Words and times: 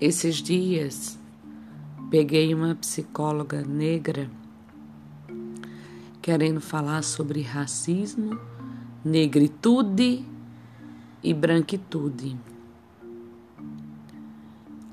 Esses 0.00 0.36
dias 0.36 1.16
peguei 2.10 2.52
uma 2.52 2.74
psicóloga 2.74 3.62
negra 3.62 4.28
querendo 6.20 6.60
falar 6.60 7.04
sobre 7.04 7.42
racismo, 7.42 8.40
negritude 9.04 10.24
e 11.22 11.32
branquitude. 11.32 12.36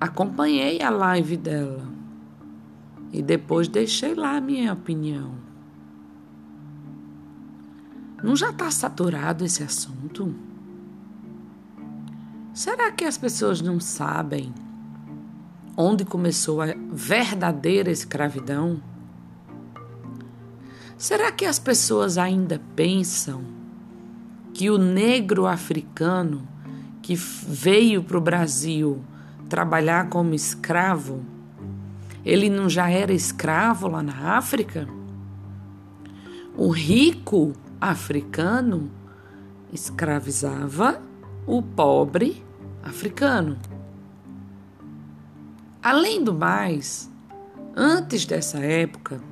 Acompanhei 0.00 0.80
a 0.80 0.88
live 0.88 1.36
dela 1.36 1.86
e 3.12 3.20
depois 3.20 3.68
deixei 3.68 4.14
lá 4.14 4.36
a 4.36 4.40
minha 4.40 4.72
opinião. 4.72 5.34
Não 8.22 8.34
já 8.34 8.48
está 8.48 8.70
saturado 8.70 9.44
esse 9.44 9.62
assunto? 9.62 10.34
Será 12.54 12.90
que 12.90 13.04
as 13.04 13.18
pessoas 13.18 13.60
não 13.60 13.78
sabem 13.78 14.54
onde 15.76 16.04
começou 16.04 16.62
a 16.62 16.68
verdadeira 16.90 17.90
escravidão? 17.90 18.80
Será 20.96 21.30
que 21.30 21.44
as 21.44 21.58
pessoas 21.58 22.16
ainda 22.16 22.60
pensam 22.74 23.42
que 24.54 24.70
o 24.70 24.78
negro 24.78 25.46
africano 25.46 26.48
que 27.02 27.14
veio 27.14 28.02
para 28.02 28.16
o 28.16 28.20
Brasil 28.20 29.04
trabalhar 29.48 30.08
como 30.08 30.34
escravo, 30.34 31.22
ele 32.24 32.48
não 32.48 32.68
já 32.68 32.88
era 32.88 33.12
escravo 33.12 33.86
lá 33.88 34.02
na 34.02 34.38
África? 34.38 34.88
O 36.56 36.70
rico 36.70 37.52
africano 37.78 38.90
escravizava 39.70 41.02
o 41.46 41.60
pobre 41.60 42.42
africano. 42.82 43.58
Além 45.88 46.24
do 46.24 46.34
mais, 46.34 47.08
antes 47.76 48.26
dessa 48.26 48.58
época, 48.58 49.22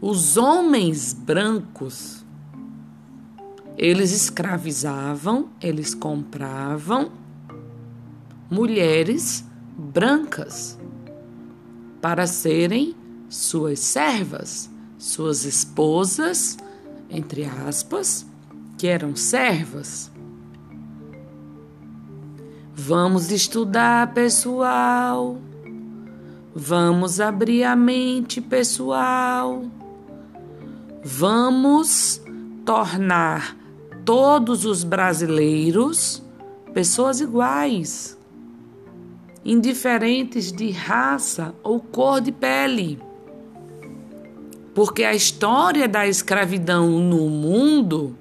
os 0.00 0.36
homens 0.36 1.12
brancos 1.12 2.24
eles 3.76 4.12
escravizavam, 4.12 5.48
eles 5.60 5.92
compravam 5.92 7.10
mulheres 8.48 9.44
brancas 9.76 10.78
para 12.00 12.28
serem 12.28 12.94
suas 13.28 13.80
servas, 13.80 14.70
suas 14.96 15.44
esposas, 15.44 16.56
entre 17.10 17.44
aspas, 17.44 18.24
que 18.78 18.86
eram 18.86 19.16
servas. 19.16 20.12
Vamos 22.76 23.30
estudar, 23.30 24.12
pessoal. 24.14 25.38
Vamos 26.52 27.20
abrir 27.20 27.62
a 27.62 27.76
mente, 27.76 28.40
pessoal. 28.40 29.64
Vamos 31.04 32.20
tornar 32.64 33.56
todos 34.04 34.64
os 34.64 34.82
brasileiros 34.82 36.20
pessoas 36.72 37.20
iguais, 37.20 38.18
indiferentes 39.44 40.50
de 40.50 40.72
raça 40.72 41.54
ou 41.62 41.78
cor 41.78 42.20
de 42.20 42.32
pele. 42.32 42.98
Porque 44.74 45.04
a 45.04 45.14
história 45.14 45.86
da 45.86 46.08
escravidão 46.08 46.98
no 46.98 47.28
mundo 47.28 48.18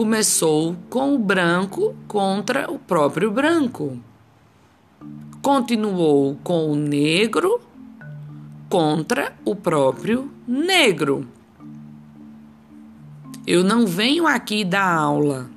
começou 0.00 0.78
com 0.88 1.14
o 1.14 1.18
branco 1.18 1.94
contra 2.08 2.72
o 2.72 2.78
próprio 2.78 3.30
branco. 3.30 4.00
Continuou 5.42 6.38
com 6.42 6.72
o 6.72 6.74
negro 6.74 7.60
contra 8.70 9.36
o 9.44 9.54
próprio 9.54 10.32
negro. 10.48 11.28
Eu 13.46 13.62
não 13.62 13.86
venho 13.86 14.26
aqui 14.26 14.64
dar 14.64 14.90
aula, 14.90 15.50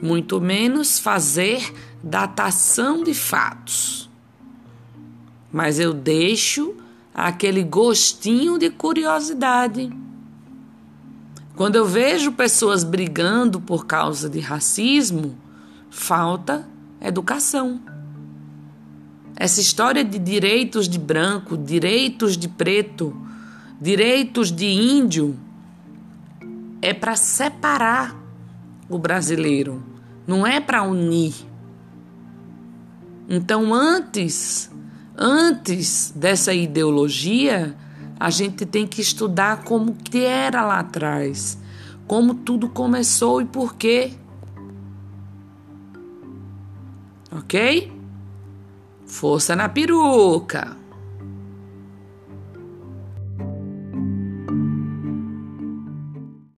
muito 0.00 0.40
menos 0.40 0.98
fazer 0.98 1.70
datação 2.02 3.04
de 3.04 3.12
fatos. 3.12 4.08
Mas 5.52 5.78
eu 5.78 5.92
deixo 5.92 6.74
aquele 7.12 7.62
gostinho 7.62 8.58
de 8.58 8.70
curiosidade. 8.70 10.03
Quando 11.56 11.76
eu 11.76 11.86
vejo 11.86 12.32
pessoas 12.32 12.82
brigando 12.82 13.60
por 13.60 13.86
causa 13.86 14.28
de 14.28 14.40
racismo, 14.40 15.38
falta 15.88 16.66
educação. 17.00 17.80
Essa 19.36 19.60
história 19.60 20.04
de 20.04 20.18
direitos 20.18 20.88
de 20.88 20.98
branco, 20.98 21.56
direitos 21.56 22.36
de 22.36 22.48
preto, 22.48 23.16
direitos 23.80 24.50
de 24.50 24.66
índio 24.66 25.36
é 26.82 26.92
para 26.92 27.14
separar 27.14 28.16
o 28.88 28.98
brasileiro, 28.98 29.82
não 30.26 30.46
é 30.46 30.60
para 30.60 30.82
unir. 30.82 31.34
Então, 33.28 33.72
antes, 33.72 34.70
antes 35.16 36.12
dessa 36.14 36.52
ideologia, 36.52 37.76
a 38.18 38.30
gente 38.30 38.64
tem 38.64 38.86
que 38.86 39.00
estudar 39.00 39.64
como 39.64 39.94
que 39.94 40.24
era 40.24 40.64
lá 40.64 40.80
atrás, 40.80 41.58
como 42.06 42.34
tudo 42.34 42.68
começou 42.68 43.40
e 43.40 43.44
por 43.44 43.74
quê. 43.76 44.12
OK? 47.30 47.92
Força 49.06 49.56
na 49.56 49.68
peruca. 49.68 50.83